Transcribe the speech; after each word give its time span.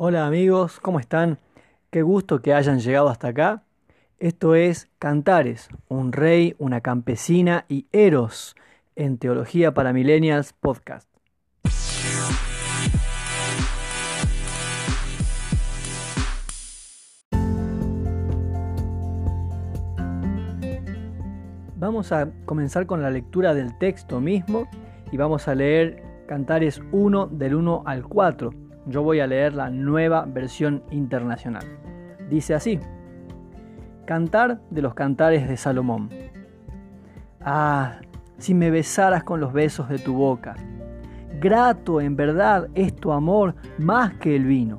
Hola 0.00 0.28
amigos, 0.28 0.78
¿cómo 0.78 1.00
están? 1.00 1.38
Qué 1.90 2.02
gusto 2.02 2.40
que 2.40 2.54
hayan 2.54 2.78
llegado 2.78 3.08
hasta 3.08 3.26
acá. 3.26 3.64
Esto 4.20 4.54
es 4.54 4.88
Cantares, 5.00 5.68
un 5.88 6.12
rey, 6.12 6.54
una 6.60 6.82
campesina 6.82 7.64
y 7.68 7.86
Eros 7.90 8.54
en 8.94 9.18
Teología 9.18 9.74
para 9.74 9.92
Millennials 9.92 10.52
Podcast. 10.52 11.08
Vamos 21.74 22.12
a 22.12 22.30
comenzar 22.44 22.86
con 22.86 23.02
la 23.02 23.10
lectura 23.10 23.52
del 23.52 23.76
texto 23.78 24.20
mismo 24.20 24.68
y 25.10 25.16
vamos 25.16 25.48
a 25.48 25.56
leer 25.56 26.04
Cantares 26.28 26.80
1 26.92 27.26
del 27.26 27.56
1 27.56 27.82
al 27.84 28.04
4 28.04 28.67
yo 28.88 29.02
voy 29.02 29.20
a 29.20 29.26
leer 29.26 29.54
la 29.54 29.70
nueva 29.70 30.24
versión 30.24 30.82
internacional. 30.90 31.64
Dice 32.28 32.54
así, 32.54 32.80
Cantar 34.06 34.60
de 34.70 34.80
los 34.80 34.94
Cantares 34.94 35.46
de 35.46 35.58
Salomón. 35.58 36.08
Ah, 37.42 38.00
si 38.38 38.54
me 38.54 38.70
besaras 38.70 39.22
con 39.24 39.40
los 39.40 39.52
besos 39.52 39.88
de 39.90 39.98
tu 39.98 40.14
boca. 40.14 40.54
Grato 41.40 42.00
en 42.00 42.16
verdad 42.16 42.68
es 42.74 42.96
tu 42.96 43.12
amor 43.12 43.54
más 43.78 44.14
que 44.14 44.34
el 44.34 44.44
vino. 44.44 44.78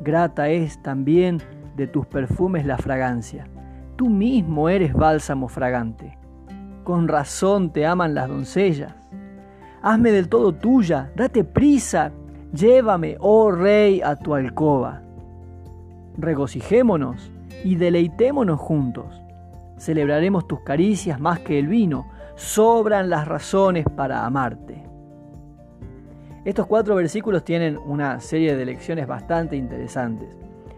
Grata 0.00 0.48
es 0.48 0.80
también 0.82 1.38
de 1.76 1.88
tus 1.88 2.06
perfumes 2.06 2.64
la 2.64 2.78
fragancia. 2.78 3.48
Tú 3.96 4.08
mismo 4.08 4.68
eres 4.68 4.92
bálsamo 4.94 5.48
fragante. 5.48 6.16
Con 6.84 7.08
razón 7.08 7.72
te 7.72 7.84
aman 7.84 8.14
las 8.14 8.28
doncellas. 8.28 8.94
Hazme 9.82 10.12
del 10.12 10.28
todo 10.28 10.52
tuya, 10.54 11.10
date 11.16 11.42
prisa 11.42 12.12
Llévame, 12.52 13.16
oh 13.20 13.50
Rey, 13.50 14.00
a 14.00 14.16
tu 14.16 14.34
alcoba. 14.34 15.02
Regocijémonos 16.16 17.30
y 17.62 17.76
deleitémonos 17.76 18.58
juntos. 18.58 19.22
Celebraremos 19.76 20.48
tus 20.48 20.60
caricias 20.62 21.20
más 21.20 21.40
que 21.40 21.58
el 21.58 21.68
vino. 21.68 22.06
Sobran 22.36 23.10
las 23.10 23.28
razones 23.28 23.84
para 23.94 24.24
amarte. 24.24 24.82
Estos 26.44 26.66
cuatro 26.66 26.94
versículos 26.94 27.44
tienen 27.44 27.76
una 27.76 28.20
serie 28.20 28.56
de 28.56 28.64
lecciones 28.64 29.06
bastante 29.06 29.56
interesantes. 29.56 30.28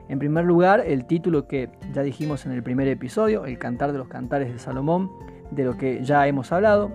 En 0.08 0.18
primer 0.18 0.44
lugar, 0.44 0.82
el 0.84 1.04
título 1.04 1.46
que 1.46 1.70
ya 1.92 2.02
dijimos 2.02 2.44
en 2.44 2.50
el 2.52 2.64
primer 2.64 2.88
episodio, 2.88 3.44
el 3.44 3.58
Cantar 3.58 3.92
de 3.92 3.98
los 3.98 4.08
Cantares 4.08 4.52
de 4.52 4.58
Salomón, 4.58 5.08
de 5.52 5.64
lo 5.64 5.76
que 5.76 6.02
ya 6.02 6.26
hemos 6.26 6.50
hablado. 6.50 6.90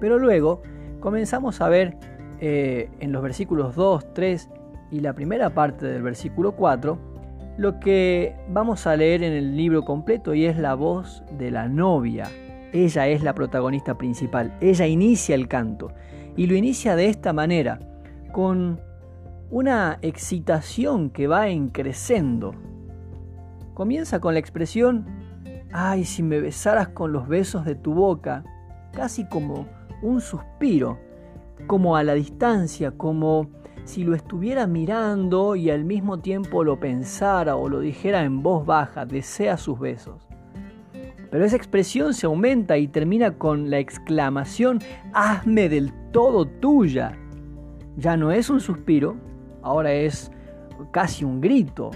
Pero 0.00 0.20
luego 0.20 0.62
comenzamos 1.00 1.60
a 1.60 1.68
ver 1.68 1.96
eh, 2.40 2.90
en 3.00 3.12
los 3.12 3.22
versículos 3.22 3.74
2, 3.74 4.14
3 4.14 4.50
y 4.90 5.00
la 5.00 5.12
primera 5.12 5.50
parte 5.50 5.86
del 5.86 6.02
versículo 6.02 6.52
4, 6.52 6.98
lo 7.56 7.80
que 7.80 8.36
vamos 8.48 8.86
a 8.86 8.96
leer 8.96 9.22
en 9.22 9.32
el 9.32 9.56
libro 9.56 9.84
completo 9.84 10.34
y 10.34 10.46
es 10.46 10.56
la 10.58 10.74
voz 10.74 11.24
de 11.36 11.50
la 11.50 11.68
novia. 11.68 12.30
Ella 12.72 13.08
es 13.08 13.22
la 13.22 13.34
protagonista 13.34 13.96
principal, 13.98 14.56
ella 14.60 14.86
inicia 14.86 15.34
el 15.34 15.48
canto 15.48 15.92
y 16.36 16.46
lo 16.46 16.54
inicia 16.54 16.94
de 16.94 17.06
esta 17.06 17.32
manera, 17.32 17.80
con 18.32 18.80
una 19.50 19.98
excitación 20.02 21.10
que 21.10 21.26
va 21.26 21.48
en 21.48 21.68
creciendo. 21.68 22.54
Comienza 23.74 24.20
con 24.20 24.34
la 24.34 24.40
expresión, 24.40 25.06
ay, 25.72 26.04
si 26.04 26.22
me 26.22 26.40
besaras 26.40 26.88
con 26.88 27.12
los 27.12 27.26
besos 27.26 27.64
de 27.64 27.74
tu 27.74 27.94
boca, 27.94 28.44
casi 28.92 29.26
como 29.26 29.66
un 30.02 30.20
suspiro, 30.20 30.98
como 31.68 31.96
a 31.96 32.02
la 32.02 32.14
distancia, 32.14 32.90
como 32.90 33.50
si 33.84 34.02
lo 34.02 34.16
estuviera 34.16 34.66
mirando 34.66 35.54
y 35.54 35.70
al 35.70 35.84
mismo 35.84 36.18
tiempo 36.18 36.64
lo 36.64 36.80
pensara 36.80 37.54
o 37.56 37.68
lo 37.68 37.80
dijera 37.80 38.24
en 38.24 38.42
voz 38.42 38.66
baja, 38.66 39.06
desea 39.06 39.56
sus 39.56 39.78
besos. 39.78 40.26
Pero 41.30 41.44
esa 41.44 41.56
expresión 41.56 42.14
se 42.14 42.26
aumenta 42.26 42.78
y 42.78 42.88
termina 42.88 43.36
con 43.36 43.70
la 43.70 43.78
exclamación, 43.78 44.80
hazme 45.12 45.68
del 45.68 45.92
todo 46.10 46.46
tuya. 46.46 47.16
Ya 47.96 48.16
no 48.16 48.32
es 48.32 48.48
un 48.48 48.60
suspiro, 48.60 49.16
ahora 49.62 49.92
es 49.92 50.32
casi 50.90 51.24
un 51.24 51.40
grito. 51.40 51.90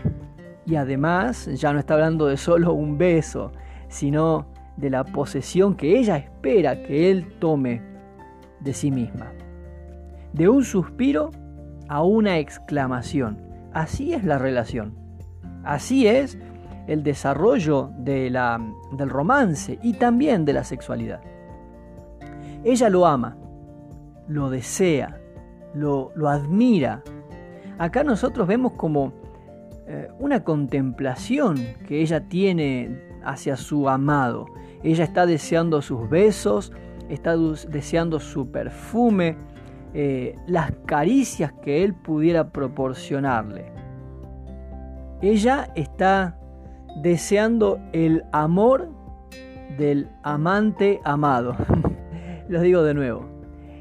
Y 0.66 0.76
además 0.76 1.46
ya 1.54 1.72
no 1.72 1.78
está 1.78 1.94
hablando 1.94 2.26
de 2.26 2.36
solo 2.36 2.74
un 2.74 2.98
beso, 2.98 3.52
sino 3.88 4.46
de 4.76 4.90
la 4.90 5.02
posesión 5.02 5.74
que 5.76 5.98
ella 5.98 6.18
espera 6.18 6.82
que 6.82 7.10
él 7.10 7.38
tome 7.38 7.82
de 8.60 8.74
sí 8.74 8.90
misma 8.90 9.32
de 10.32 10.48
un 10.48 10.64
suspiro 10.64 11.30
a 11.88 12.02
una 12.02 12.38
exclamación. 12.38 13.38
Así 13.72 14.12
es 14.14 14.24
la 14.24 14.38
relación. 14.38 14.94
Así 15.64 16.06
es 16.06 16.38
el 16.86 17.02
desarrollo 17.02 17.90
del 17.98 18.34
romance 19.08 19.78
y 19.82 19.94
también 19.94 20.44
de 20.44 20.52
la 20.52 20.64
sexualidad. 20.64 21.20
Ella 22.64 22.88
lo 22.90 23.06
ama, 23.06 23.36
lo 24.28 24.50
desea, 24.50 25.20
lo, 25.74 26.12
lo 26.14 26.28
admira. 26.28 27.02
Acá 27.78 28.04
nosotros 28.04 28.46
vemos 28.46 28.72
como 28.72 29.12
eh, 29.86 30.08
una 30.18 30.44
contemplación 30.44 31.56
que 31.86 32.00
ella 32.00 32.28
tiene 32.28 32.98
hacia 33.24 33.56
su 33.56 33.88
amado. 33.88 34.46
Ella 34.82 35.04
está 35.04 35.26
deseando 35.26 35.82
sus 35.82 36.08
besos, 36.08 36.72
está 37.08 37.36
deseando 37.36 38.20
su 38.20 38.50
perfume, 38.50 39.36
eh, 39.94 40.36
las 40.46 40.72
caricias 40.86 41.52
que 41.62 41.84
él 41.84 41.94
pudiera 41.94 42.50
proporcionarle. 42.50 43.72
Ella 45.20 45.70
está 45.74 46.38
deseando 47.02 47.78
el 47.92 48.24
amor 48.32 48.90
del 49.76 50.08
amante 50.22 51.00
amado. 51.04 51.56
Lo 52.48 52.60
digo 52.60 52.82
de 52.82 52.94
nuevo. 52.94 53.28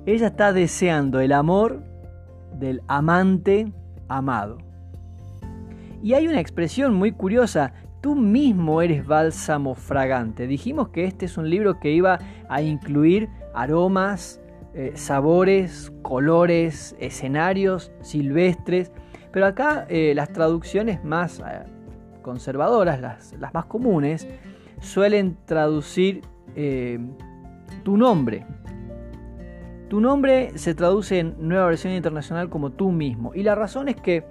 Ella 0.06 0.28
está 0.28 0.54
deseando 0.54 1.20
el 1.20 1.32
amor 1.32 1.84
del 2.60 2.82
amante 2.88 3.72
amado. 4.08 4.58
Y 6.04 6.14
hay 6.14 6.28
una 6.28 6.40
expresión 6.40 6.94
muy 6.96 7.12
curiosa, 7.12 7.74
tú 8.02 8.16
mismo 8.16 8.82
eres 8.82 9.06
bálsamo 9.06 9.76
fragante. 9.76 10.48
Dijimos 10.48 10.90
que 10.90 11.06
este 11.06 11.26
es 11.26 11.38
un 11.38 11.50
libro 11.50 11.80
que 11.80 11.92
iba 11.92 12.20
a 12.50 12.62
incluir 12.62 13.30
aromas, 13.54 14.41
eh, 14.74 14.94
sabores, 14.96 15.92
colores, 16.02 16.96
escenarios 17.00 17.92
silvestres, 18.02 18.92
pero 19.34 19.46
acá 19.46 19.86
eh, 19.90 20.14
las 20.16 20.32
traducciones 20.32 21.04
más 21.04 21.40
eh, 21.40 21.64
conservadoras, 22.22 23.02
las, 23.02 23.34
las, 23.34 23.54
más 23.54 23.66
comunes, 23.66 24.28
suelen 24.80 25.38
traducir 25.46 26.22
tu 27.84 27.98
nombre. 27.98 28.46
Tu 29.90 30.00
nombre 30.00 30.52
se 30.56 30.74
traduce 30.74 31.20
en 31.20 31.36
nueva 31.38 31.68
versión 31.68 31.94
internacional 31.94 32.50
como 32.50 32.72
tú 32.72 32.92
mismo. 32.92 33.34
Y 33.34 33.44
la 33.44 33.56
razón 33.56 33.90
es 33.90 33.96
que 33.98 34.24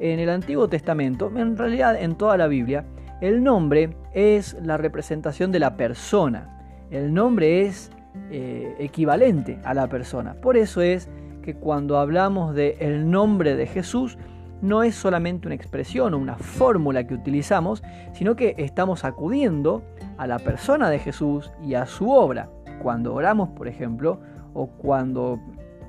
en 0.00 0.18
el 0.18 0.28
Antiguo 0.28 0.68
Testamento, 0.68 1.30
en 1.36 1.56
realidad 1.56 2.00
en 2.00 2.16
toda 2.16 2.36
la 2.36 2.48
Biblia, 2.48 2.84
el 3.20 3.42
nombre 3.42 3.96
es 4.12 4.56
la 4.62 4.76
representación 4.76 5.52
de 5.52 5.60
la 5.60 5.76
persona. 5.76 6.58
El 6.90 7.14
nombre 7.14 7.62
es 7.62 7.90
eh, 8.30 8.74
equivalente 8.78 9.58
a 9.64 9.74
la 9.74 9.88
persona. 9.88 10.34
Por 10.34 10.56
eso 10.56 10.80
es 10.80 11.08
que 11.42 11.54
cuando 11.54 11.98
hablamos 11.98 12.54
de 12.54 12.76
el 12.80 13.10
nombre 13.10 13.54
de 13.54 13.66
Jesús, 13.66 14.18
no 14.62 14.82
es 14.82 14.94
solamente 14.94 15.46
una 15.46 15.54
expresión 15.54 16.14
o 16.14 16.18
una 16.18 16.36
fórmula 16.36 17.06
que 17.06 17.14
utilizamos, 17.14 17.82
sino 18.12 18.34
que 18.34 18.54
estamos 18.56 19.04
acudiendo 19.04 19.82
a 20.16 20.26
la 20.26 20.38
persona 20.38 20.88
de 20.88 20.98
Jesús 20.98 21.52
y 21.62 21.74
a 21.74 21.86
su 21.86 22.10
obra. 22.10 22.48
Cuando 22.82 23.14
oramos, 23.14 23.50
por 23.50 23.68
ejemplo, 23.68 24.20
o 24.54 24.68
cuando 24.68 25.38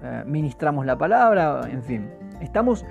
eh, 0.04 0.24
ministramos 0.26 0.86
la 0.86 0.98
palabra, 0.98 1.62
en 1.72 1.84
fin, 1.84 2.10
estamos 2.42 2.86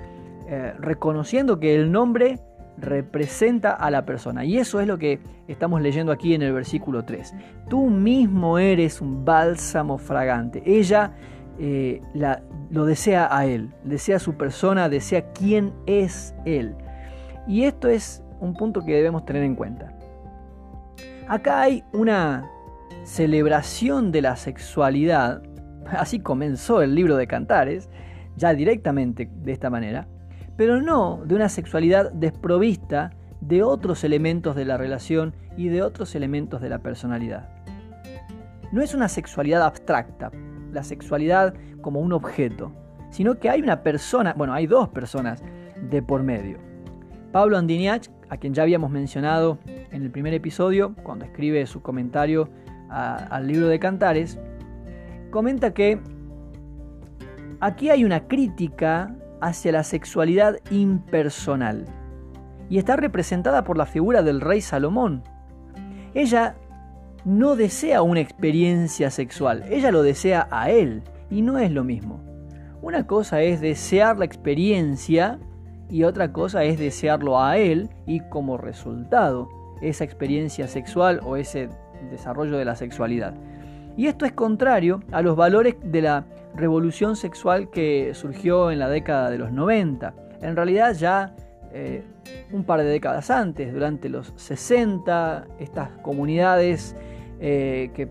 eh, 0.47 0.73
reconociendo 0.79 1.59
que 1.59 1.75
el 1.75 1.91
nombre 1.91 2.39
representa 2.77 3.71
a 3.71 3.89
la 3.91 4.05
persona. 4.05 4.45
Y 4.45 4.57
eso 4.57 4.79
es 4.79 4.87
lo 4.87 4.97
que 4.97 5.19
estamos 5.47 5.81
leyendo 5.81 6.11
aquí 6.11 6.33
en 6.33 6.41
el 6.41 6.53
versículo 6.53 7.03
3. 7.03 7.33
Tú 7.69 7.89
mismo 7.89 8.57
eres 8.57 9.01
un 9.01 9.23
bálsamo 9.25 9.97
fragante. 9.97 10.61
Ella 10.65 11.13
eh, 11.59 12.01
lo 12.69 12.85
desea 12.85 13.35
a 13.35 13.45
él, 13.45 13.73
desea 13.83 14.19
su 14.19 14.35
persona, 14.35 14.89
desea 14.89 15.31
quién 15.33 15.73
es 15.85 16.35
él. 16.45 16.75
Y 17.47 17.63
esto 17.63 17.87
es 17.87 18.23
un 18.39 18.53
punto 18.53 18.83
que 18.83 18.93
debemos 18.93 19.25
tener 19.25 19.43
en 19.43 19.55
cuenta. 19.55 19.91
Acá 21.27 21.61
hay 21.61 21.83
una 21.93 22.49
celebración 23.03 24.11
de 24.11 24.21
la 24.21 24.35
sexualidad. 24.35 25.41
Así 25.87 26.19
comenzó 26.19 26.81
el 26.81 26.95
libro 26.95 27.15
de 27.15 27.27
Cantares, 27.27 27.89
ya 28.35 28.53
directamente 28.53 29.29
de 29.31 29.51
esta 29.51 29.69
manera 29.69 30.07
pero 30.57 30.81
no 30.81 31.21
de 31.25 31.35
una 31.35 31.49
sexualidad 31.49 32.11
desprovista 32.11 33.11
de 33.41 33.63
otros 33.63 34.03
elementos 34.03 34.55
de 34.55 34.65
la 34.65 34.77
relación 34.77 35.33
y 35.57 35.67
de 35.67 35.83
otros 35.83 36.15
elementos 36.15 36.61
de 36.61 36.69
la 36.69 36.79
personalidad. 36.79 37.49
No 38.71 38.81
es 38.81 38.93
una 38.93 39.07
sexualidad 39.07 39.63
abstracta, 39.63 40.31
la 40.71 40.83
sexualidad 40.83 41.53
como 41.81 41.99
un 41.99 42.13
objeto, 42.13 42.71
sino 43.11 43.39
que 43.39 43.49
hay 43.49 43.61
una 43.61 43.83
persona, 43.83 44.33
bueno, 44.35 44.53
hay 44.53 44.67
dos 44.67 44.89
personas 44.89 45.43
de 45.89 46.01
por 46.01 46.23
medio. 46.23 46.57
Pablo 47.31 47.57
Andiniach, 47.57 48.09
a 48.29 48.37
quien 48.37 48.53
ya 48.53 48.63
habíamos 48.63 48.91
mencionado 48.91 49.59
en 49.65 50.01
el 50.01 50.09
primer 50.09 50.33
episodio, 50.33 50.95
cuando 51.03 51.25
escribe 51.25 51.65
su 51.67 51.81
comentario 51.81 52.49
al 52.89 53.47
libro 53.47 53.67
de 53.67 53.79
Cantares, 53.79 54.39
comenta 55.31 55.73
que 55.73 55.99
aquí 57.59 57.89
hay 57.89 58.03
una 58.03 58.27
crítica 58.27 59.15
hacia 59.45 59.71
la 59.71 59.83
sexualidad 59.83 60.57
impersonal 60.71 61.85
y 62.67 62.79
está 62.79 62.95
representada 62.95 63.63
por 63.63 63.77
la 63.77 63.85
figura 63.85 64.23
del 64.23 64.41
rey 64.41 64.59
Salomón. 64.59 65.23
Ella 66.15 66.55
no 67.25 67.55
desea 67.55 68.01
una 68.01 68.21
experiencia 68.21 69.11
sexual, 69.11 69.63
ella 69.69 69.91
lo 69.91 70.01
desea 70.01 70.47
a 70.49 70.71
él 70.71 71.03
y 71.29 71.43
no 71.43 71.59
es 71.59 71.71
lo 71.71 71.83
mismo. 71.83 72.23
Una 72.81 73.05
cosa 73.05 73.41
es 73.41 73.61
desear 73.61 74.17
la 74.17 74.25
experiencia 74.25 75.39
y 75.89 76.03
otra 76.03 76.33
cosa 76.33 76.63
es 76.63 76.79
desearlo 76.79 77.39
a 77.39 77.57
él 77.57 77.89
y 78.07 78.21
como 78.21 78.57
resultado 78.57 79.47
esa 79.81 80.03
experiencia 80.03 80.67
sexual 80.67 81.19
o 81.23 81.35
ese 81.35 81.69
desarrollo 82.09 82.57
de 82.57 82.65
la 82.65 82.75
sexualidad. 82.75 83.35
Y 83.95 84.07
esto 84.07 84.25
es 84.25 84.31
contrario 84.31 85.01
a 85.11 85.21
los 85.21 85.35
valores 85.35 85.75
de 85.83 86.01
la 86.01 86.25
revolución 86.55 87.15
sexual 87.15 87.69
que 87.69 88.13
surgió 88.13 88.71
en 88.71 88.79
la 88.79 88.89
década 88.89 89.29
de 89.29 89.37
los 89.37 89.51
90. 89.51 90.13
En 90.41 90.55
realidad 90.55 90.93
ya 90.93 91.35
eh, 91.71 92.03
un 92.51 92.63
par 92.63 92.79
de 92.81 92.85
décadas 92.85 93.29
antes, 93.29 93.73
durante 93.73 94.09
los 94.09 94.33
60, 94.37 95.45
estas 95.59 95.89
comunidades 96.01 96.95
eh, 97.39 97.91
que 97.93 98.07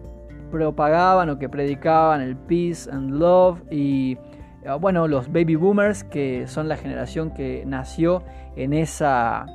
propagaban 0.51 1.31
o 1.31 1.39
que 1.39 1.49
predicaban 1.49 2.21
el 2.21 2.37
peace 2.37 2.91
and 2.91 3.13
love 3.13 3.63
y 3.71 4.19
eh, 4.63 4.77
bueno, 4.81 5.09
los 5.09 5.29
baby 5.33 5.57
boomers 5.57 6.05
que 6.05 6.47
son 6.47 6.69
la 6.69 6.77
generación 6.77 7.33
que 7.33 7.65
nació 7.67 8.23
en 8.57 8.75
esa 8.75 9.47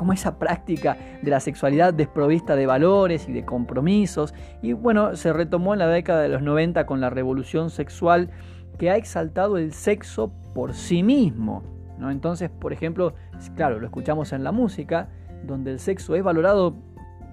como 0.00 0.14
esa 0.14 0.38
práctica 0.38 0.96
de 1.20 1.30
la 1.30 1.40
sexualidad 1.40 1.92
desprovista 1.92 2.56
de 2.56 2.64
valores 2.64 3.28
y 3.28 3.34
de 3.34 3.44
compromisos. 3.44 4.32
Y 4.62 4.72
bueno, 4.72 5.14
se 5.14 5.30
retomó 5.30 5.74
en 5.74 5.80
la 5.80 5.88
década 5.88 6.22
de 6.22 6.30
los 6.30 6.40
90 6.40 6.86
con 6.86 7.02
la 7.02 7.10
revolución 7.10 7.68
sexual 7.68 8.30
que 8.78 8.88
ha 8.88 8.96
exaltado 8.96 9.58
el 9.58 9.74
sexo 9.74 10.32
por 10.54 10.72
sí 10.72 11.02
mismo. 11.02 11.62
¿no? 11.98 12.10
Entonces, 12.10 12.48
por 12.48 12.72
ejemplo, 12.72 13.12
claro, 13.56 13.78
lo 13.78 13.84
escuchamos 13.84 14.32
en 14.32 14.42
la 14.42 14.52
música, 14.52 15.10
donde 15.44 15.70
el 15.72 15.78
sexo 15.78 16.14
es 16.14 16.22
valorado 16.22 16.76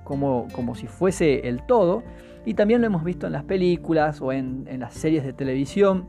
como, 0.03 0.49
como 0.51 0.75
si 0.75 0.87
fuese 0.87 1.47
el 1.47 1.65
todo, 1.65 2.03
y 2.43 2.55
también 2.55 2.81
lo 2.81 2.87
hemos 2.87 3.05
visto 3.05 3.27
en 3.27 3.31
las 3.31 3.45
películas 3.45 4.21
o 4.21 4.33
en, 4.33 4.65
en 4.67 4.81
las 4.81 4.93
series 4.93 5.23
de 5.23 5.31
televisión. 5.31 6.05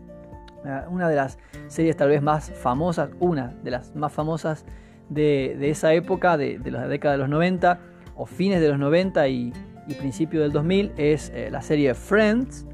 Eh, 0.65 0.81
una 0.91 1.09
de 1.09 1.15
las 1.15 1.39
series 1.69 1.97
tal 1.97 2.09
vez 2.09 2.21
más 2.21 2.51
famosas, 2.51 3.11
una 3.21 3.55
de 3.63 3.71
las 3.71 3.95
más 3.95 4.13
famosas 4.13 4.67
de, 5.09 5.71
esa 5.71 5.93
época, 5.95 6.37
de, 6.37 6.61
la 6.65 6.89
década 6.89 7.13
de 7.13 7.19
los 7.19 7.29
90 7.29 7.81
o 8.17 8.27
fines 8.27 8.61
de 8.61 8.69
los 8.69 8.79
90 8.79 9.29
y, 9.29 9.53
y 9.87 9.95
principio 9.95 10.43
del 10.43 10.53
2000, 10.53 10.93
es 10.97 11.31
eh, 11.35 11.49
la 11.51 11.63
serie 11.63 11.95
Friends, 11.95 12.67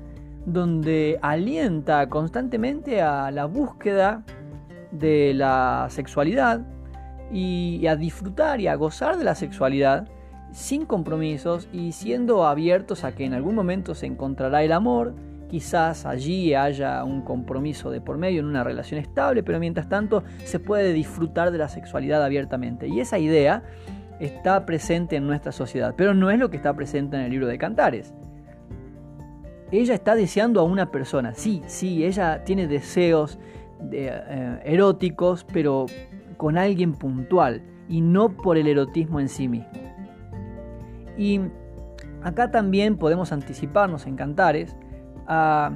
donde 0.47 1.19
alienta 1.23 2.09
constantemente 2.09 3.01
a 3.01 3.31
la 3.31 3.47
búsqueda 3.47 4.25
de 4.91 5.35
la 5.35 5.87
sexualidad 5.91 6.61
y, 7.33 7.87
a 7.87 7.97
disfrutar 7.97 8.61
y 8.61 8.69
a 8.69 8.75
gozar 8.75 9.17
de 9.17 9.25
la 9.25 9.35
sexualidad 9.35 10.09
sin 10.53 10.87
compromisos 10.87 11.69
y 11.73 11.93
siendo 11.93 12.47
abiertos 12.47 13.05
a 13.05 13.13
que 13.13 13.25
en 13.25 13.35
algún 13.35 13.55
momento 13.55 13.95
se 13.95 14.07
encontrará 14.07 14.63
el 14.63 14.73
amor 14.73 15.15
quizás 15.55 16.05
allí 16.05 16.53
haya 16.53 17.05
un 17.05 17.23
compromiso 17.23 17.89
de 17.93 18.01
por 18.01 18.19
medio 18.19 18.41
en 18.41 18.47
una 18.47 18.65
relación 18.65 18.99
estable, 18.99 19.45
pero 19.45 19.61
mientras 19.61 19.89
tanto 19.89 20.25
se 20.43 20.59
puede 20.59 20.93
disfrutar 20.93 21.53
de 21.53 21.59
la 21.59 21.69
sexualidad 21.69 22.25
abiertamente. 22.25 22.89
Y 22.89 22.99
esa 22.99 23.21
idea 23.21 23.63
está 24.19 24.67
presente 24.67 25.15
en 25.15 25.29
nuestra 25.29 25.53
sociedad, 25.53 25.95
pero 25.97 26.13
no 26.13 26.33
es 26.33 26.41
lo 26.41 26.51
que 26.51 26.57
está 26.57 26.75
presente 26.75 27.15
en 27.15 27.23
el 27.23 27.31
libro 27.31 27.47
de 27.47 27.57
Cantares. 27.57 28.13
Ella 29.71 29.95
está 29.95 30.17
deseando 30.17 30.59
a 30.59 30.65
una 30.65 30.91
persona, 30.91 31.35
sí, 31.35 31.63
sí, 31.69 32.05
ella 32.05 32.43
tiene 32.43 32.67
deseos 32.67 33.39
eh, 33.93 34.59
eróticos, 34.65 35.47
pero 35.53 35.87
con 36.37 36.59
alguien 36.59 36.95
puntual 36.95 37.63
y 37.89 38.01
no 38.01 38.37
por 38.37 38.59
el 38.59 38.67
erotismo 38.67 39.21
en 39.21 39.29
sí 39.29 39.47
mismo. 39.47 39.71
Y 41.17 41.43
acá 42.25 42.51
también 42.51 42.97
podemos 42.97 43.31
anticiparnos 43.31 44.09
en 44.09 44.17
Cantares 44.17 44.77
a, 45.27 45.73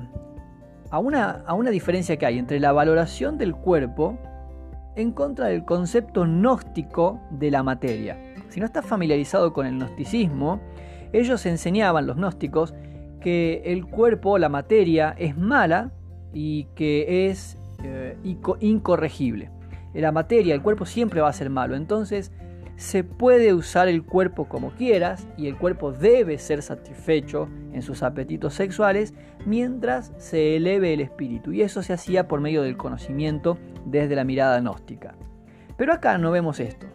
una, 0.99 1.43
a 1.47 1.55
una 1.55 1.71
diferencia 1.71 2.17
que 2.17 2.27
hay 2.27 2.39
entre 2.39 2.61
la 2.61 2.73
valoración 2.73 3.39
del 3.39 3.55
cuerpo 3.55 4.19
en 4.97 5.13
contra 5.13 5.47
del 5.47 5.65
concepto 5.65 6.25
gnóstico 6.25 7.21
de 7.31 7.51
la 7.51 7.63
materia. 7.63 8.19
Si 8.49 8.61
no 8.61 8.67
estás 8.67 8.85
familiarizado 8.85 9.53
con 9.53 9.67
el 9.67 9.77
gnosticismo, 9.79 10.61
ellos 11.13 11.47
enseñaban, 11.47 12.07
los 12.07 12.17
gnósticos, 12.17 12.75
que 13.21 13.63
el 13.65 13.87
cuerpo, 13.87 14.39
la 14.39 14.49
materia, 14.49 15.15
es 15.19 15.37
mala 15.37 15.93
y 16.33 16.65
que 16.75 17.29
es 17.29 17.59
eh, 17.83 18.17
incorregible. 18.61 19.51
La 19.95 20.13
materia, 20.13 20.55
el 20.55 20.63
cuerpo 20.63 20.87
siempre 20.87 21.21
va 21.21 21.29
a 21.29 21.33
ser 21.33 21.51
malo. 21.51 21.75
Entonces, 21.75 22.33
se 22.79 23.03
puede 23.03 23.55
usar 23.55 23.89
el 23.89 24.05
cuerpo 24.05 24.45
como 24.49 24.71
quieras 24.71 25.27
y 25.37 25.49
el 25.49 25.57
cuerpo 25.57 25.91
debe 25.91 26.39
ser 26.39 26.63
satisfecho 26.63 27.49
en 27.73 27.83
sus 27.83 28.05
apetitos 28.05 28.55
sexuales 28.55 29.15
mientras 29.45 30.13
se 30.17 30.55
eleve 30.55 30.95
el 30.95 31.01
espíritu. 31.01 31.53
Y 31.53 31.63
eso 31.63 31.83
se 31.83 31.93
hacía 31.93 32.29
por 32.29 32.41
medio 32.41 32.63
del 32.63 32.77
conocimiento 32.77 33.59
desde 33.85 34.15
la 34.15 34.23
mirada 34.23 34.61
gnóstica. 34.61 35.17
Pero 35.77 35.93
acá 35.93 36.19
no 36.19 36.31
vemos 36.31 36.61
esto. 36.61 36.87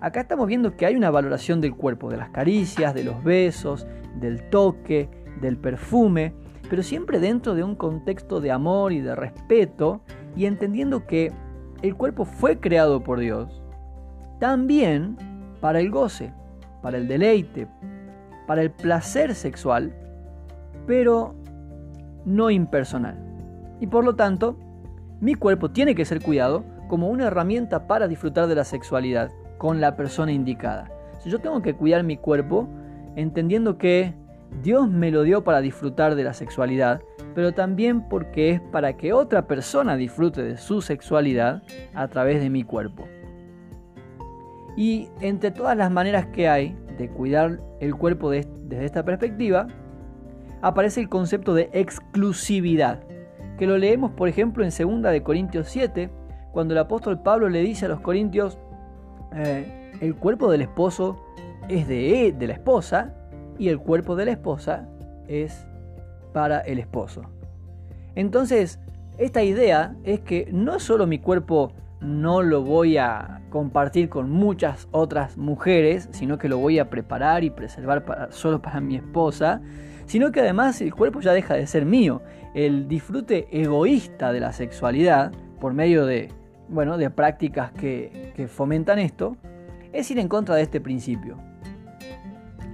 Acá 0.00 0.20
estamos 0.20 0.46
viendo 0.46 0.76
que 0.76 0.84
hay 0.84 0.96
una 0.96 1.10
valoración 1.10 1.62
del 1.62 1.74
cuerpo, 1.74 2.10
de 2.10 2.18
las 2.18 2.28
caricias, 2.28 2.92
de 2.92 3.04
los 3.04 3.24
besos, 3.24 3.86
del 4.20 4.50
toque, 4.50 5.08
del 5.40 5.56
perfume, 5.56 6.34
pero 6.68 6.82
siempre 6.82 7.20
dentro 7.20 7.54
de 7.54 7.64
un 7.64 7.74
contexto 7.74 8.42
de 8.42 8.50
amor 8.50 8.92
y 8.92 9.00
de 9.00 9.14
respeto 9.14 10.02
y 10.36 10.44
entendiendo 10.44 11.06
que 11.06 11.32
el 11.80 11.96
cuerpo 11.96 12.26
fue 12.26 12.60
creado 12.60 13.02
por 13.02 13.18
Dios 13.18 13.61
también 14.42 15.16
para 15.60 15.78
el 15.78 15.88
goce, 15.88 16.32
para 16.82 16.96
el 16.96 17.06
deleite, 17.06 17.68
para 18.48 18.62
el 18.62 18.72
placer 18.72 19.36
sexual, 19.36 19.94
pero 20.84 21.36
no 22.24 22.50
impersonal. 22.50 23.16
Y 23.78 23.86
por 23.86 24.04
lo 24.04 24.16
tanto, 24.16 24.58
mi 25.20 25.36
cuerpo 25.36 25.70
tiene 25.70 25.94
que 25.94 26.04
ser 26.04 26.20
cuidado 26.20 26.64
como 26.88 27.08
una 27.08 27.28
herramienta 27.28 27.86
para 27.86 28.08
disfrutar 28.08 28.48
de 28.48 28.56
la 28.56 28.64
sexualidad 28.64 29.30
con 29.58 29.80
la 29.80 29.94
persona 29.94 30.32
indicada. 30.32 30.90
Si 31.20 31.30
yo 31.30 31.38
tengo 31.38 31.62
que 31.62 31.74
cuidar 31.74 32.02
mi 32.02 32.16
cuerpo 32.16 32.68
entendiendo 33.14 33.78
que 33.78 34.12
Dios 34.60 34.90
me 34.90 35.12
lo 35.12 35.22
dio 35.22 35.44
para 35.44 35.60
disfrutar 35.60 36.16
de 36.16 36.24
la 36.24 36.32
sexualidad, 36.32 37.00
pero 37.36 37.52
también 37.52 38.08
porque 38.08 38.50
es 38.50 38.60
para 38.60 38.96
que 38.96 39.12
otra 39.12 39.46
persona 39.46 39.94
disfrute 39.94 40.42
de 40.42 40.56
su 40.56 40.82
sexualidad 40.82 41.62
a 41.94 42.08
través 42.08 42.40
de 42.40 42.50
mi 42.50 42.64
cuerpo. 42.64 43.06
Y 44.76 45.08
entre 45.20 45.50
todas 45.50 45.76
las 45.76 45.90
maneras 45.90 46.26
que 46.26 46.48
hay 46.48 46.76
de 46.98 47.08
cuidar 47.08 47.60
el 47.80 47.94
cuerpo 47.94 48.30
desde 48.30 48.84
esta 48.84 49.04
perspectiva, 49.04 49.66
aparece 50.62 51.00
el 51.00 51.08
concepto 51.08 51.54
de 51.54 51.68
exclusividad, 51.72 53.00
que 53.58 53.66
lo 53.66 53.76
leemos 53.76 54.12
por 54.12 54.28
ejemplo 54.28 54.64
en 54.64 54.70
2 54.70 55.02
de 55.12 55.22
Corintios 55.22 55.68
7, 55.68 56.10
cuando 56.52 56.74
el 56.74 56.78
apóstol 56.78 57.20
Pablo 57.20 57.48
le 57.48 57.60
dice 57.60 57.86
a 57.86 57.88
los 57.88 58.00
corintios, 58.00 58.58
eh, 59.34 59.92
el 60.00 60.14
cuerpo 60.14 60.50
del 60.50 60.62
esposo 60.62 61.18
es 61.68 61.88
de, 61.88 62.34
de 62.38 62.46
la 62.46 62.52
esposa 62.52 63.14
y 63.58 63.68
el 63.68 63.78
cuerpo 63.78 64.16
de 64.16 64.26
la 64.26 64.32
esposa 64.32 64.88
es 65.28 65.66
para 66.32 66.60
el 66.60 66.78
esposo. 66.78 67.22
Entonces, 68.14 68.78
esta 69.18 69.42
idea 69.42 69.96
es 70.04 70.20
que 70.20 70.48
no 70.52 70.78
solo 70.78 71.06
mi 71.06 71.18
cuerpo 71.18 71.72
no 72.02 72.42
lo 72.42 72.62
voy 72.62 72.96
a 72.96 73.42
compartir 73.50 74.08
con 74.08 74.30
muchas 74.30 74.88
otras 74.90 75.36
mujeres, 75.36 76.08
sino 76.12 76.38
que 76.38 76.48
lo 76.48 76.58
voy 76.58 76.78
a 76.78 76.90
preparar 76.90 77.44
y 77.44 77.50
preservar 77.50 78.04
para, 78.04 78.32
solo 78.32 78.60
para 78.60 78.80
mi 78.80 78.96
esposa, 78.96 79.60
sino 80.06 80.32
que 80.32 80.40
además 80.40 80.80
el 80.80 80.94
cuerpo 80.94 81.20
ya 81.20 81.32
deja 81.32 81.54
de 81.54 81.66
ser 81.66 81.86
mío. 81.86 82.22
El 82.54 82.88
disfrute 82.88 83.46
egoísta 83.52 84.32
de 84.32 84.40
la 84.40 84.52
sexualidad, 84.52 85.32
por 85.60 85.74
medio 85.74 86.04
de, 86.04 86.30
bueno, 86.68 86.98
de 86.98 87.08
prácticas 87.08 87.70
que, 87.72 88.32
que 88.34 88.48
fomentan 88.48 88.98
esto, 88.98 89.36
es 89.92 90.10
ir 90.10 90.18
en 90.18 90.28
contra 90.28 90.56
de 90.56 90.62
este 90.62 90.80
principio. 90.80 91.38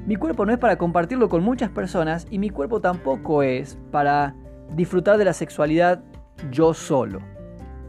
Mi 0.06 0.16
cuerpo 0.16 0.47
no 0.47 0.52
es 0.52 0.58
para 0.58 0.78
compartirlo 0.78 1.28
con 1.28 1.42
muchas 1.42 1.68
personas 1.70 2.26
y 2.30 2.38
mi 2.38 2.49
cuerpo 2.49 2.80
tampoco 2.80 3.42
es 3.42 3.78
para 3.90 4.35
disfrutar 4.75 5.18
de 5.18 5.26
la 5.26 5.35
sexualidad 5.35 6.02
yo 6.50 6.73
solo 6.73 7.20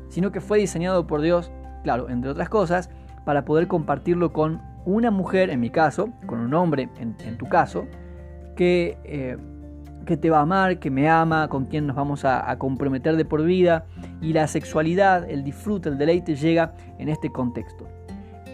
sino 0.09 0.31
que 0.31 0.41
fue 0.41 0.59
diseñado 0.59 1.07
por 1.07 1.21
Dios, 1.21 1.51
claro, 1.83 2.09
entre 2.09 2.31
otras 2.31 2.49
cosas, 2.49 2.89
para 3.25 3.45
poder 3.45 3.67
compartirlo 3.67 4.33
con 4.33 4.61
una 4.85 5.11
mujer, 5.11 5.49
en 5.49 5.59
mi 5.59 5.69
caso, 5.69 6.09
con 6.25 6.39
un 6.39 6.53
hombre, 6.53 6.89
en, 6.99 7.37
tu 7.37 7.47
caso, 7.47 7.85
que, 8.55 8.97
eh, 9.03 9.37
que 10.05 10.17
te 10.17 10.29
va 10.29 10.39
a 10.39 10.41
amar, 10.41 10.79
que 10.79 10.89
me 10.89 11.07
ama, 11.09 11.47
con 11.49 11.65
quien 11.65 11.85
nos 11.85 11.95
vamos 11.95 12.25
a, 12.25 12.57
comprometer 12.57 13.15
de 13.15 13.25
por 13.25 13.43
vida. 13.43 13.85
Y 14.21 14.33
la 14.33 14.47
sexualidad, 14.47 15.29
el 15.29 15.43
disfrute, 15.43 15.89
el 15.89 15.97
deleite 15.97 16.35
llega 16.35 16.73
en 16.97 17.09
este 17.09 17.31
contexto. 17.31 17.87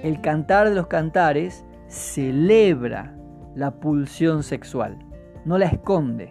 El 0.03 0.21
cantar 0.21 0.69
de 0.69 0.75
los 0.75 0.87
cantares 0.87 1.65
celebra 1.87 3.15
la 3.55 3.71
pulsión 3.71 4.43
sexual, 4.43 4.97
no 5.45 5.57
la 5.57 5.67
esconde. 5.67 6.29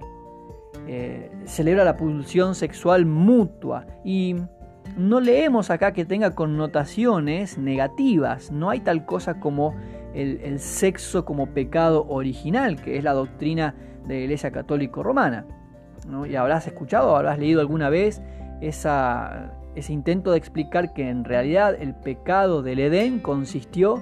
Eh, 0.86 1.32
celebra 1.46 1.84
la 1.84 1.96
pulsión 1.96 2.54
sexual 2.54 3.06
mutua 3.06 3.86
y 4.04 4.36
no 4.96 5.20
leemos 5.20 5.70
acá 5.70 5.92
que 5.92 6.04
tenga 6.04 6.34
connotaciones 6.34 7.58
negativas, 7.58 8.50
no 8.50 8.70
hay 8.70 8.80
tal 8.80 9.04
cosa 9.04 9.40
como 9.40 9.74
el, 10.14 10.58
sexo 10.60 11.24
como 11.24 11.48
pecado 11.48 12.06
original, 12.08 12.80
que 12.80 12.96
es 12.96 13.04
la 13.04 13.12
doctrina 13.12 13.74
de 14.06 14.14
la 14.14 14.20
Iglesia 14.20 14.52
Católica 14.52 15.02
Romana. 15.02 15.46
Y 16.28 16.36
habrás 16.36 16.66
escuchado, 16.66 17.16
habrás 17.16 17.38
leído 17.38 17.60
alguna 17.60 17.88
vez 17.88 18.22
ese 18.60 19.92
intento 19.92 20.32
de 20.32 20.38
explicar 20.38 20.92
que 20.92 21.08
en 21.08 21.24
realidad 21.24 21.74
el 21.80 21.94
pecado 21.94 22.62
del 22.62 22.78
Edén 22.78 23.18
consistió 23.18 24.00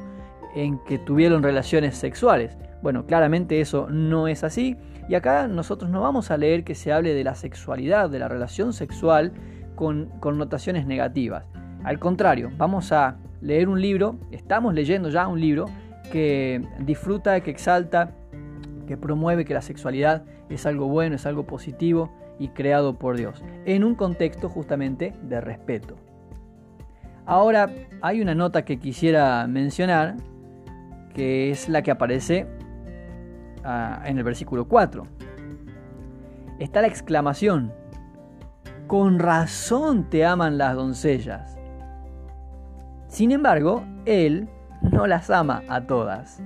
en 0.55 0.79
que 0.85 0.99
tuvieron 0.99 1.43
relaciones 1.43 1.97
sexuales. 1.97 2.59
Bueno, 2.83 3.07
claramente 3.07 3.61
eso 3.61 3.89
no 3.89 4.29
es 4.29 4.45
así. 4.45 4.77
Y 5.09 5.15
acá 5.15 5.49
nosotros 5.49 5.91
no 5.91 6.03
vamos 6.03 6.31
a 6.31 6.37
leer 6.37 6.65
que 6.65 6.75
se 6.75 6.93
hable 6.93 7.15
de 7.15 7.25
la 7.25 7.35
sexualidad, 7.35 8.11
de 8.11 8.19
la 8.19 8.29
relación 8.29 8.73
sexual 8.73 9.33
con 9.75 10.07
connotaciones 10.21 10.87
negativas. 10.87 11.45
Al 11.85 11.99
contrario, 11.99 12.51
vamos 12.57 12.93
a 12.93 13.17
leer 13.41 13.69
un 13.69 13.81
libro, 13.81 14.17
estamos 14.31 14.75
leyendo 14.75 15.09
ya 15.09 15.27
un 15.27 15.41
libro 15.41 15.67
que 16.13 16.65
disfruta, 16.81 17.41
que 17.41 17.51
exalta, 17.51 18.13
que 18.87 18.97
promueve 18.97 19.45
que 19.45 19.55
la 19.55 19.63
sexualidad 19.63 20.25
es 20.49 20.67
algo 20.67 20.87
bueno, 20.87 21.17
es 21.17 21.27
algo 21.27 21.45
positivo 21.45 22.13
y 22.39 22.49
creado 22.49 22.99
por 22.99 23.17
Dios, 23.17 23.43
en 23.65 23.85
un 23.85 23.95
contexto 23.95 24.49
justamente 24.49 25.15
de 25.23 25.41
respeto. 25.41 25.97
Ahora 27.25 27.71
hay 28.01 28.21
una 28.21 28.35
nota 28.35 28.65
que 28.65 28.79
quisiera 28.79 29.47
mencionar, 29.47 30.17
que 31.15 31.51
es 31.51 31.69
la 31.69 31.83
que 31.83 31.91
aparece 31.91 32.47
ah, 33.65 34.03
en 34.05 34.19
el 34.19 34.25
versículo 34.25 34.67
4. 34.67 35.07
Está 36.59 36.81
la 36.81 36.89
exclamación, 36.89 37.73
con 38.93 39.19
razón 39.19 40.11
te 40.11 40.23
aman 40.23 40.59
las 40.59 40.77
doncellas. 40.77 41.57
Sin 43.09 43.33
embargo, 43.33 43.83
él 44.05 44.51
no 44.83 45.07
las 45.07 45.31
ama 45.31 45.63
a 45.67 45.87
todas, 45.87 46.43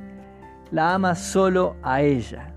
la 0.70 0.94
ama 0.94 1.16
solo 1.16 1.74
a 1.82 2.02
ella. 2.02 2.54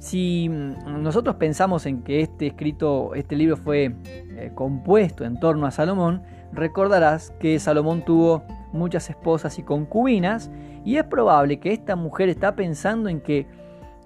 Si 0.00 0.50
nosotros 0.50 1.36
pensamos 1.36 1.86
en 1.86 2.02
que 2.02 2.20
este 2.20 2.48
escrito, 2.48 3.14
este 3.14 3.36
libro 3.36 3.56
fue 3.56 3.96
eh, 4.04 4.52
compuesto 4.54 5.24
en 5.24 5.40
torno 5.40 5.64
a 5.64 5.70
Salomón, 5.70 6.22
recordarás 6.52 7.30
que 7.40 7.58
Salomón 7.58 8.04
tuvo 8.04 8.42
muchas 8.74 9.08
esposas 9.08 9.58
y 9.58 9.62
concubinas 9.62 10.50
y 10.84 10.98
es 10.98 11.04
probable 11.04 11.58
que 11.58 11.72
esta 11.72 11.96
mujer 11.96 12.28
está 12.28 12.54
pensando 12.54 13.08
en 13.08 13.22
que 13.22 13.46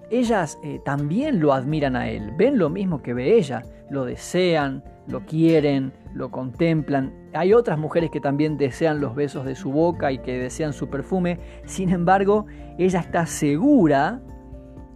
ellas 0.09 0.57
eh, 0.63 0.79
también 0.85 1.41
lo 1.41 1.51
admiran 1.51 1.97
a 1.97 2.07
él, 2.07 2.31
ven 2.37 2.57
lo 2.57 2.69
mismo 2.69 3.01
que 3.01 3.13
ve 3.13 3.37
ella, 3.37 3.61
lo 3.89 4.05
desean, 4.05 4.83
lo 5.07 5.25
quieren, 5.25 5.93
lo 6.13 6.31
contemplan. 6.31 7.13
Hay 7.33 7.53
otras 7.53 7.77
mujeres 7.77 8.09
que 8.09 8.19
también 8.19 8.57
desean 8.57 8.99
los 8.99 9.15
besos 9.15 9.45
de 9.45 9.55
su 9.55 9.71
boca 9.71 10.11
y 10.11 10.19
que 10.19 10.37
desean 10.37 10.73
su 10.73 10.89
perfume, 10.89 11.39
sin 11.65 11.89
embargo, 11.89 12.45
ella 12.77 12.99
está 12.99 13.25
segura 13.25 14.21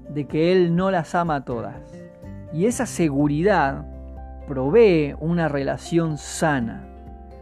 de 0.09 0.25
que 0.25 0.51
él 0.51 0.75
no 0.75 0.91
las 0.91 1.13
ama 1.15 1.35
a 1.35 1.45
todas. 1.45 1.75
Y 2.51 2.65
esa 2.65 2.85
seguridad 2.85 3.85
provee 4.47 5.15
una 5.19 5.47
relación 5.47 6.17
sana, 6.17 6.87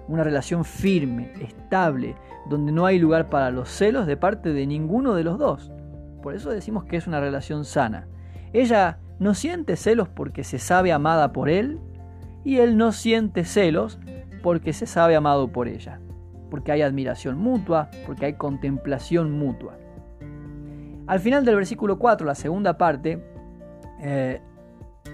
una 0.08 0.24
relación 0.24 0.66
firme, 0.66 1.32
estable, 1.42 2.16
donde 2.50 2.72
no 2.72 2.86
hay 2.86 3.00
lugar 3.00 3.30
para 3.30 3.51
los 3.51 3.70
celos 3.70 4.08
de 4.08 4.18
parte 4.18 4.51
de 4.51 4.68
ninguno 4.68 5.13
de 5.13 5.24
los 5.24 5.38
dos. 5.38 5.72
Por 6.22 6.36
eso 6.36 6.50
decimos 6.50 6.84
que 6.84 6.98
es 6.98 7.08
una 7.08 7.22
relación 7.22 7.63
sana. 7.63 8.08
Ella 8.51 9.00
no 9.20 9.34
siente 9.34 9.76
celos 9.76 10.10
porque 10.10 10.44
se 10.44 10.60
sabe 10.60 10.92
amada 10.92 11.32
por 11.34 11.50
él 11.50 11.80
y 12.44 12.58
él 12.58 12.78
no 12.78 12.92
siente 12.92 13.44
celos 13.44 14.00
porque 14.44 14.74
se 14.74 14.86
sabe 14.86 15.16
amado 15.16 15.52
por 15.52 15.68
ella, 15.68 16.00
porque 16.50 16.72
hay 16.72 16.82
admiración 16.82 17.38
mutua, 17.38 17.90
porque 18.06 18.28
hay 18.28 18.34
contemplación 18.34 19.32
mutua. 19.32 19.78
Al 21.08 21.20
final 21.20 21.46
del 21.46 21.56
versículo 21.56 21.98
4, 21.98 22.28
la 22.28 22.36
segunda 22.36 22.78
parte, 22.78 23.24
eh, 24.02 24.42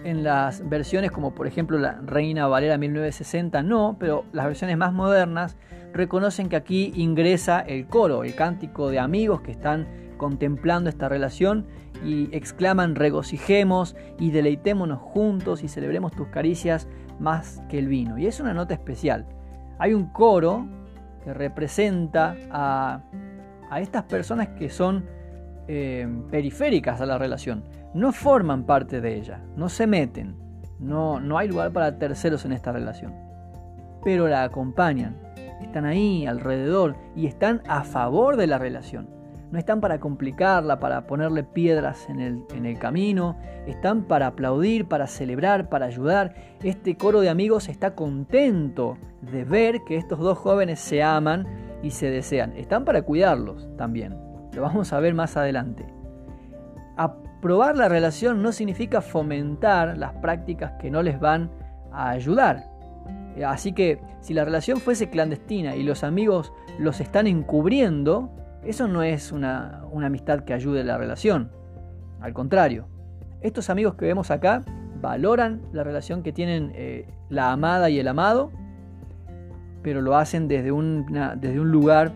en 0.03 0.23
las 0.23 0.67
versiones 0.67 1.11
como 1.11 1.33
por 1.33 1.47
ejemplo 1.47 1.77
la 1.77 2.01
Reina 2.05 2.47
Valera 2.47 2.77
1960 2.77 3.63
no, 3.63 3.95
pero 3.99 4.25
las 4.33 4.45
versiones 4.45 4.77
más 4.77 4.91
modernas 4.91 5.55
reconocen 5.93 6.49
que 6.49 6.55
aquí 6.55 6.91
ingresa 6.95 7.59
el 7.61 7.87
coro, 7.87 8.23
el 8.23 8.35
cántico 8.35 8.89
de 8.89 8.99
amigos 8.99 9.41
que 9.41 9.51
están 9.51 9.87
contemplando 10.13 10.89
esta 10.89 11.09
relación 11.09 11.65
y 12.03 12.29
exclaman 12.35 12.95
regocijemos 12.95 13.95
y 14.19 14.31
deleitémonos 14.31 14.99
juntos 14.99 15.63
y 15.63 15.67
celebremos 15.67 16.11
tus 16.11 16.27
caricias 16.27 16.87
más 17.19 17.61
que 17.69 17.79
el 17.79 17.87
vino. 17.87 18.17
Y 18.17 18.27
es 18.27 18.39
una 18.39 18.53
nota 18.53 18.73
especial. 18.73 19.25
Hay 19.79 19.93
un 19.93 20.07
coro 20.07 20.67
que 21.23 21.33
representa 21.33 22.35
a, 22.51 23.01
estas 23.79 24.03
personas 24.03 24.49
que 24.49 24.69
son 24.69 25.05
eh, 25.67 26.07
periféricas 26.29 27.01
a 27.01 27.05
la 27.05 27.17
relación. 27.17 27.63
No 27.93 28.11
forman 28.11 28.65
parte 28.65 29.01
de 29.01 29.15
ella, 29.15 29.41
no 29.55 29.69
se 29.69 29.87
meten, 29.87 30.35
no, 30.79 31.19
no 31.19 31.37
hay 31.37 31.47
lugar 31.47 31.71
para 31.71 31.97
terceros 31.97 32.45
en 32.45 32.51
esta 32.51 32.71
relación. 32.71 33.13
Pero 34.03 34.27
la 34.27 34.43
acompañan, 34.43 35.15
están 35.61 35.85
ahí 35.85 36.25
alrededor 36.25 36.95
y 37.15 37.25
están 37.25 37.61
a 37.67 37.83
favor 37.83 38.35
de 38.35 38.47
la 38.47 38.57
relación 38.57 39.12
no 39.53 39.59
están 39.59 39.81
para 39.81 39.99
complicarla, 39.99 40.79
para 40.79 41.05
ponerle 41.05 41.43
piedras 41.43 42.09
en 42.09 42.19
el, 42.19 42.43
en 42.55 42.65
el, 42.65 42.79
camino, 42.79 43.37
están 43.67 44.05
para 44.05 44.25
aplaudir, 44.25 44.87
para 44.87 45.05
celebrar, 45.05 45.69
para 45.69 45.85
ayudar. 45.85 46.33
Este 46.63 46.97
coro 46.97 47.21
de 47.21 47.29
amigos 47.29 47.69
está 47.69 47.93
contento 47.93 48.97
de 49.21 49.45
ver 49.45 49.83
que 49.83 49.95
estos 49.95 50.17
dos 50.17 50.39
jóvenes 50.39 50.79
se 50.79 51.03
aman 51.03 51.45
y 51.83 51.91
se 51.91 52.09
desean. 52.09 52.53
Están 52.57 52.83
para 52.83 53.03
cuidarlos 53.03 53.69
también. 53.77 54.17
Lo 54.53 54.63
vamos 54.63 54.91
a 54.91 54.99
ver 54.99 55.13
más 55.13 55.37
adelante. 55.37 55.85
Aprobar 56.97 57.77
la 57.77 57.87
relación 57.87 58.41
no 58.41 58.53
significa 58.53 59.01
fomentar 59.01 59.95
las 59.99 60.13
prácticas 60.13 60.71
que 60.81 60.89
no 60.89 61.03
les 61.03 61.19
van 61.19 61.51
a 61.91 62.09
ayudar. 62.09 62.71
Así 63.45 63.71
que 63.73 63.99
si 64.19 64.33
la 64.33 64.45
relación 64.45 64.79
fuese 64.79 65.11
clandestina 65.11 65.75
y 65.75 65.83
los 65.83 66.03
amigos 66.03 66.51
los 66.79 66.99
están 66.99 67.27
encubriendo, 67.27 68.31
eso 68.65 68.87
no 68.87 69.03
es 69.03 69.31
una, 69.31 69.83
amistad 70.03 70.41
que 70.41 70.53
ayude 70.53 70.81
a 70.81 70.83
la 70.83 70.97
relación. 70.97 71.51
Al 72.21 72.33
contrario, 72.33 72.87
estos 73.41 73.69
amigos 73.69 73.95
que 73.95 74.05
vemos 74.05 74.31
acá 74.31 74.63
valoran 75.01 75.61
la 75.73 75.83
relación 75.83 76.23
que 76.23 76.31
tienen 76.31 76.71
eh, 76.75 77.07
la 77.29 77.51
amada 77.51 77.89
y 77.89 77.99
el 77.99 78.07
amado, 78.07 78.51
pero 79.81 80.01
lo 80.01 80.15
hacen 80.15 80.47
desde, 80.47 80.71
desde 80.71 81.59
un 81.59 81.71
lugar 81.71 82.11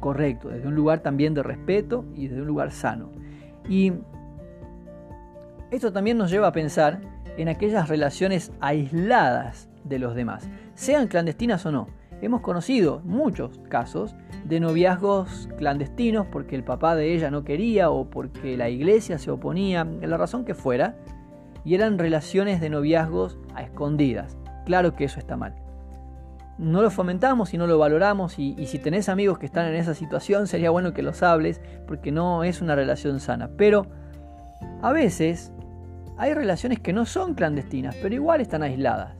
correcto, 0.00 0.48
desde 0.48 0.66
un 0.66 0.74
lugar 0.74 1.00
también 1.00 1.34
de 1.34 1.42
respeto 1.42 2.06
y 2.14 2.28
desde 2.28 2.40
un 2.40 2.48
lugar 2.48 2.72
sano. 2.72 3.10
Y 3.68 3.92
esto 5.70 5.92
también 5.92 6.16
nos 6.16 6.30
lleva 6.30 6.48
a 6.48 6.52
pensar 6.52 7.00
en 7.36 7.48
aquellas 7.48 7.88
relaciones 7.88 8.52
aisladas 8.60 9.68
de 9.84 9.98
los 9.98 10.14
demás, 10.14 10.48
sean 10.74 11.08
clandestinas 11.08 11.64
o 11.66 11.72
no. 11.72 11.99
Hemos 12.22 12.42
conocido 12.42 13.00
muchos 13.04 13.58
casos 13.68 14.14
de 14.44 14.60
noviazgos 14.60 15.48
clandestinos 15.56 16.26
porque 16.26 16.54
el 16.54 16.64
papá 16.64 16.94
de 16.94 17.14
ella 17.14 17.30
no 17.30 17.44
quería 17.44 17.90
o 17.90 18.10
porque 18.10 18.56
la 18.56 18.68
iglesia 18.68 19.18
se 19.18 19.30
oponía, 19.30 19.84
la 19.84 20.16
razón 20.18 20.44
que 20.44 20.54
fuera, 20.54 20.96
y 21.64 21.74
eran 21.74 21.98
relaciones 21.98 22.60
de 22.60 22.68
noviazgos 22.68 23.38
a 23.54 23.62
escondidas. 23.62 24.36
Claro 24.66 24.94
que 24.94 25.04
eso 25.04 25.18
está 25.18 25.36
mal. 25.36 25.54
No 26.58 26.82
lo 26.82 26.90
fomentamos 26.90 27.54
y 27.54 27.58
no 27.58 27.66
lo 27.66 27.78
valoramos 27.78 28.38
y, 28.38 28.54
y 28.58 28.66
si 28.66 28.78
tenés 28.78 29.08
amigos 29.08 29.38
que 29.38 29.46
están 29.46 29.66
en 29.66 29.76
esa 29.76 29.94
situación 29.94 30.46
sería 30.46 30.68
bueno 30.68 30.92
que 30.92 31.02
los 31.02 31.22
hables 31.22 31.62
porque 31.86 32.12
no 32.12 32.44
es 32.44 32.60
una 32.60 32.74
relación 32.74 33.18
sana. 33.18 33.50
Pero 33.56 33.86
a 34.82 34.92
veces 34.92 35.52
hay 36.18 36.34
relaciones 36.34 36.80
que 36.80 36.92
no 36.92 37.06
son 37.06 37.32
clandestinas, 37.32 37.96
pero 38.02 38.14
igual 38.14 38.42
están 38.42 38.62
aisladas. 38.62 39.16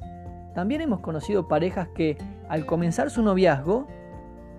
También 0.55 0.83
hemos 0.83 1.01
conocido 1.01 1.49
parejas 1.49 1.89
que 1.95 2.19
al 2.51 2.67
comenzar 2.67 3.11
su 3.11 3.23
noviazgo 3.23 3.87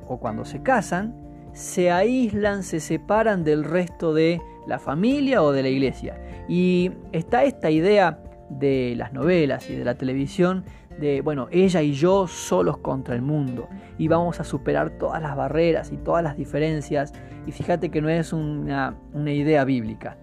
o 0.08 0.18
cuando 0.18 0.46
se 0.46 0.64
casan, 0.64 1.14
se 1.52 1.92
aíslan, 1.92 2.64
se 2.64 2.80
separan 2.80 3.44
del 3.44 3.66
resto 3.66 4.14
de 4.14 4.42
la 4.66 4.80
familia 4.80 5.44
o 5.44 5.52
de 5.52 5.62
la 5.62 5.68
iglesia. 5.68 6.18
Y 6.48 6.92
está 7.12 7.44
esta 7.44 7.70
idea 7.70 8.24
de 8.50 8.94
las 8.96 9.12
novelas 9.12 9.70
y 9.70 9.76
de 9.76 9.84
la 9.84 9.96
televisión 9.96 10.64
de, 11.02 11.20
bueno, 11.20 11.50
ella 11.52 11.82
y 11.82 11.92
yo 11.92 12.28
solos 12.28 12.78
contra 12.78 13.14
el 13.14 13.22
mundo 13.22 13.68
y 13.98 14.08
vamos 14.08 14.40
a 14.40 14.46
superar 14.46 14.92
todas 14.92 15.22
las 15.22 15.36
barreras 15.36 15.92
y 15.92 15.98
todas 15.98 16.24
las 16.24 16.38
diferencias. 16.38 17.12
Y 17.46 17.52
fíjate 17.52 17.90
que 17.92 18.02
no 18.02 18.08
es 18.08 18.32
una, 18.32 18.96
una 19.14 19.34
idea 19.34 19.66
bíblica. 19.66 20.18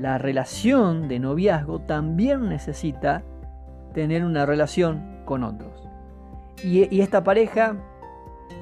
la 0.00 0.16
relación 0.16 1.08
de 1.08 1.18
noviazgo 1.18 1.82
también 1.82 2.48
necesita 2.48 3.22
tener 3.92 4.24
una 4.24 4.46
relación 4.46 5.20
con 5.26 5.44
otros. 5.44 5.91
Y, 6.62 7.00
esta 7.00 7.24
pareja 7.24 7.76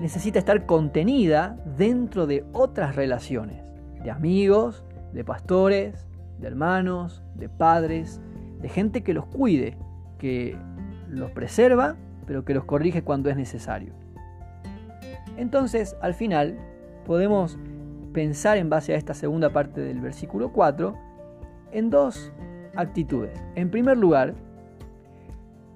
necesita 0.01 0.39
estar 0.39 0.67
contenida 0.67 1.59
dentro 1.77 2.27
de 2.27 2.45
otras 2.53 2.97
relaciones, 2.97 3.63
de 4.03 4.11
amigos, 4.11 4.85
de 5.13 5.25
pastores, 5.25 6.07
de 6.39 6.47
hermanos, 6.47 7.23
de 7.35 7.49
padres, 7.49 8.21
de 8.61 8.69
gente 8.69 9.03
que 9.03 9.13
los 9.13 9.27
cuide, 9.27 9.77
que 10.19 10.57
los 11.09 11.31
preserva, 11.33 11.97
pero 12.27 12.45
que 12.45 12.55
los 12.55 12.65
corrige 12.65 13.03
cuando 13.03 13.29
es 13.29 13.37
necesario. 13.37 13.93
Entonces, 15.37 15.97
al 16.01 16.15
final, 16.15 16.59
podemos 17.07 17.59
pensar 18.13 18.57
en 18.57 18.71
base 18.71 18.95
a 18.95 18.97
esta 18.97 19.15
segunda 19.15 19.51
parte 19.51 19.81
del 19.81 20.01
versículo 20.01 20.53
4 20.53 20.97
en 21.73 21.91
dos 21.91 22.33
actitudes. 22.75 23.43
En 23.55 23.71
primer 23.71 23.97
lugar, 23.97 24.35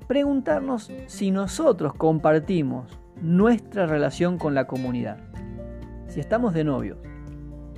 preguntarnos 0.07 0.91
si 1.07 1.31
nosotros 1.31 1.95
compartimos 1.95 2.99
nuestra 3.21 3.87
relación 3.87 4.39
con 4.39 4.55
la 4.55 4.67
comunidad. 4.67 5.19
Si 6.07 6.21
estamos 6.21 6.55
de 6.55 6.65
novios, 6.65 6.99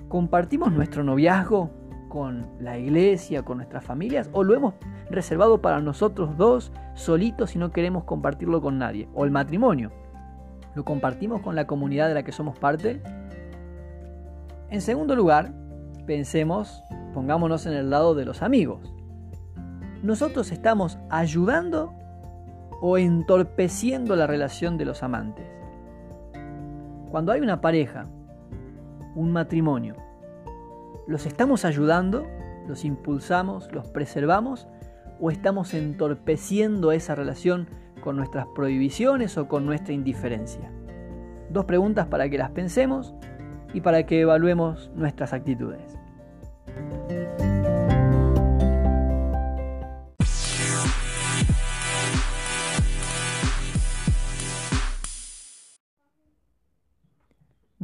¿compartimos 0.08 0.72
nuestro 0.72 1.04
noviazgo 1.04 1.70
con 2.08 2.46
la 2.60 2.78
iglesia, 2.78 3.42
con 3.42 3.58
nuestras 3.58 3.84
familias? 3.84 4.28
¿O 4.32 4.42
lo 4.42 4.54
hemos 4.54 4.74
reservado 5.10 5.60
para 5.60 5.80
nosotros 5.80 6.36
dos 6.36 6.72
solitos 6.94 7.54
y 7.54 7.58
no 7.58 7.70
queremos 7.70 8.04
compartirlo 8.04 8.60
con 8.60 8.78
nadie? 8.78 9.08
¿O 9.14 9.24
el 9.24 9.30
matrimonio? 9.30 9.92
¿Lo 10.74 10.84
compartimos 10.84 11.40
con 11.40 11.54
la 11.54 11.66
comunidad 11.66 12.08
de 12.08 12.14
la 12.14 12.22
que 12.22 12.32
somos 12.32 12.58
parte? 12.58 13.02
En 14.68 14.80
segundo 14.80 15.14
lugar, 15.14 15.52
pensemos, 16.06 16.82
pongámonos 17.14 17.66
en 17.66 17.72
el 17.72 17.90
lado 17.90 18.14
de 18.14 18.24
los 18.24 18.42
amigos. 18.42 18.92
Nosotros 20.02 20.52
estamos 20.52 20.98
ayudando 21.08 21.94
o 22.80 22.98
entorpeciendo 22.98 24.16
la 24.16 24.26
relación 24.26 24.76
de 24.78 24.84
los 24.84 25.02
amantes. 25.02 25.46
Cuando 27.10 27.32
hay 27.32 27.40
una 27.40 27.60
pareja, 27.60 28.04
un 29.14 29.32
matrimonio, 29.32 29.96
¿los 31.06 31.26
estamos 31.26 31.64
ayudando? 31.64 32.26
¿Los 32.66 32.84
impulsamos? 32.84 33.72
¿Los 33.72 33.88
preservamos? 33.88 34.66
¿O 35.20 35.30
estamos 35.30 35.72
entorpeciendo 35.72 36.92
esa 36.92 37.14
relación 37.14 37.68
con 38.02 38.16
nuestras 38.16 38.46
prohibiciones 38.54 39.38
o 39.38 39.48
con 39.48 39.64
nuestra 39.64 39.94
indiferencia? 39.94 40.70
Dos 41.50 41.64
preguntas 41.64 42.06
para 42.08 42.28
que 42.28 42.38
las 42.38 42.50
pensemos 42.50 43.14
y 43.72 43.80
para 43.80 44.04
que 44.04 44.20
evaluemos 44.20 44.90
nuestras 44.94 45.32
actitudes. 45.32 45.96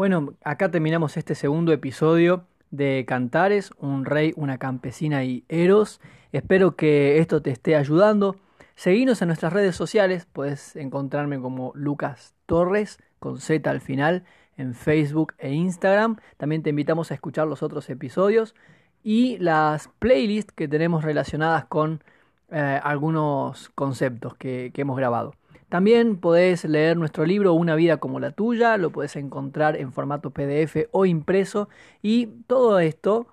Bueno, 0.02 0.34
acá 0.42 0.68
terminamos 0.68 1.16
este 1.16 1.36
segundo 1.36 1.72
episodio 1.72 2.44
de 2.72 3.04
Cantares, 3.06 3.70
un 3.78 4.04
rey, 4.04 4.32
una 4.34 4.58
campesina 4.58 5.22
y 5.22 5.44
Eros. 5.48 6.00
Espero 6.32 6.74
que 6.74 7.18
esto 7.18 7.40
te 7.40 7.52
esté 7.52 7.76
ayudando. 7.76 8.34
Seguinos 8.74 9.22
en 9.22 9.28
nuestras 9.28 9.52
redes 9.52 9.76
sociales, 9.76 10.26
puedes 10.32 10.74
encontrarme 10.74 11.38
como 11.38 11.70
Lucas 11.76 12.34
Torres 12.46 12.98
con 13.20 13.38
Z 13.38 13.70
al 13.70 13.80
final 13.80 14.24
en 14.56 14.74
Facebook 14.74 15.34
e 15.38 15.52
Instagram. 15.52 16.16
También 16.36 16.64
te 16.64 16.70
invitamos 16.70 17.12
a 17.12 17.14
escuchar 17.14 17.46
los 17.46 17.62
otros 17.62 17.88
episodios 17.88 18.56
y 19.04 19.38
las 19.38 19.86
playlists 20.00 20.52
que 20.52 20.66
tenemos 20.66 21.04
relacionadas 21.04 21.66
con 21.66 22.02
eh, 22.50 22.80
algunos 22.82 23.68
conceptos 23.76 24.34
que 24.34 24.72
hemos 24.74 24.96
grabado. 24.96 25.36
También 25.72 26.18
podés 26.18 26.66
leer 26.66 26.98
nuestro 26.98 27.24
libro 27.24 27.54
Una 27.54 27.74
vida 27.74 27.96
como 27.96 28.20
la 28.20 28.32
tuya, 28.32 28.76
lo 28.76 28.90
podés 28.90 29.16
encontrar 29.16 29.74
en 29.74 29.90
formato 29.90 30.28
PDF 30.28 30.86
o 30.90 31.06
impreso 31.06 31.70
y 32.02 32.26
todo 32.46 32.78
esto 32.78 33.26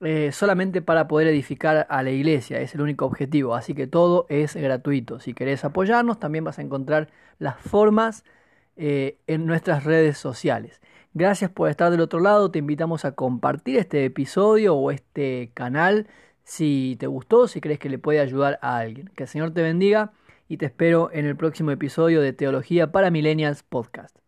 eh, 0.00 0.32
solamente 0.32 0.82
para 0.82 1.06
poder 1.06 1.28
edificar 1.28 1.86
a 1.88 2.02
la 2.02 2.10
iglesia, 2.10 2.58
es 2.58 2.74
el 2.74 2.80
único 2.80 3.06
objetivo, 3.06 3.54
así 3.54 3.74
que 3.74 3.86
todo 3.86 4.26
es 4.28 4.56
gratuito. 4.56 5.20
Si 5.20 5.34
querés 5.34 5.64
apoyarnos, 5.64 6.18
también 6.18 6.42
vas 6.42 6.58
a 6.58 6.62
encontrar 6.62 7.10
las 7.38 7.60
formas 7.60 8.24
eh, 8.76 9.18
en 9.28 9.46
nuestras 9.46 9.84
redes 9.84 10.18
sociales. 10.18 10.80
Gracias 11.12 11.48
por 11.48 11.70
estar 11.70 11.92
del 11.92 12.00
otro 12.00 12.18
lado, 12.18 12.50
te 12.50 12.58
invitamos 12.58 13.04
a 13.04 13.12
compartir 13.12 13.78
este 13.78 14.04
episodio 14.04 14.74
o 14.74 14.90
este 14.90 15.52
canal 15.54 16.08
si 16.42 16.96
te 16.98 17.06
gustó, 17.06 17.46
si 17.46 17.60
crees 17.60 17.78
que 17.78 17.88
le 17.88 18.00
puede 18.00 18.18
ayudar 18.18 18.58
a 18.62 18.78
alguien. 18.78 19.12
Que 19.14 19.22
el 19.22 19.28
Señor 19.28 19.52
te 19.52 19.62
bendiga 19.62 20.10
y 20.48 20.56
te 20.56 20.66
espero 20.66 21.10
en 21.12 21.26
el 21.26 21.36
próximo 21.36 21.70
episodio 21.70 22.20
de 22.20 22.32
Teología 22.32 22.92
para 22.92 23.10
Millennials 23.10 23.62
Podcast. 23.62 24.23